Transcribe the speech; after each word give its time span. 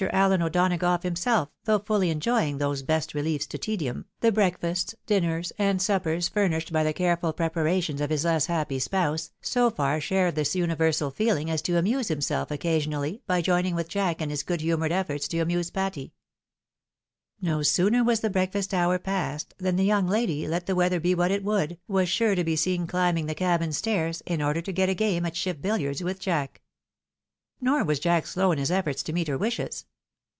Allen 0.13 0.41
O'Donagough 0.41 1.03
himself, 1.03 1.49
though 1.65 1.77
fully 1.77 2.07
50 2.09 2.13
THE 2.13 2.15
WIDOW 2.15 2.31
MARRIED. 2.31 2.43
enjoying 2.49 2.57
those 2.57 2.81
best 2.81 3.13
reliefs 3.13 3.45
to 3.45 3.57
tedium, 3.59 4.05
the 4.21 4.31
breakfasts, 4.31 4.95
dinners, 5.05 5.53
and 5.59 5.79
suppers 5.79 6.27
furnished 6.27 6.73
by 6.73 6.83
the 6.83 6.91
careful 6.91 7.31
preparations 7.33 8.01
of 8.01 8.09
his 8.09 8.25
less 8.25 8.47
happy 8.47 8.79
spouse, 8.79 9.29
so 9.43 9.69
far 9.69 10.01
shared 10.01 10.33
this 10.33 10.55
universal 10.55 11.11
feeling 11.11 11.51
as 11.51 11.61
to 11.61 11.77
amuse 11.77 12.07
himself 12.07 12.49
occasionally 12.49 13.21
by 13.27 13.41
joining 13.43 13.75
with 13.75 13.87
Jack 13.87 14.23
in 14.23 14.31
his 14.31 14.41
good 14.41 14.61
humoured 14.61 14.91
efforts 14.91 15.27
to 15.27 15.37
amuse 15.39 15.69
Patty. 15.69 16.13
No 17.39 17.61
sooner 17.61 18.03
was 18.03 18.21
the 18.21 18.29
breakfast 18.31 18.73
hour 18.73 18.97
passed, 18.97 19.53
than 19.59 19.75
the 19.75 19.85
young 19.85 20.07
lady, 20.07 20.47
let 20.47 20.65
the 20.65 20.73
weather 20.75 20.99
be 20.99 21.13
what 21.13 21.29
it 21.29 21.43
would, 21.43 21.77
was 21.87 22.09
sure 22.09 22.33
to 22.33 22.43
be 22.43 22.55
seen 22.55 22.87
climbing 22.87 23.27
the 23.27 23.35
cabin 23.35 23.71
stairs, 23.71 24.23
in 24.25 24.41
order 24.41 24.63
to 24.63 24.71
get 24.71 24.89
a 24.89 24.95
game 24.95 25.27
at 25.27 25.35
ship 25.35 25.61
biUiards 25.61 26.01
with 26.01 26.19
Jack. 26.19 26.63
Nor 27.63 27.83
was 27.83 27.99
Jack 27.99 28.25
slow 28.25 28.51
in 28.51 28.57
his 28.57 28.71
efforts 28.71 29.03
to 29.03 29.13
meet 29.13 29.27
her 29.27 29.37
wishes. 29.37 29.85